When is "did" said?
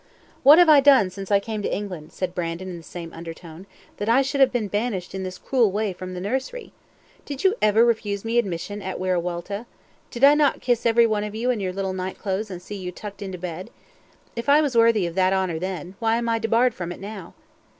7.23-7.43, 10.09-10.23